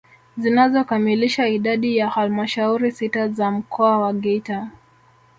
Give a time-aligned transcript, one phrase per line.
[0.37, 4.69] Zinazokamilisha idadi ya halmashauri sita za mkoa wa Geita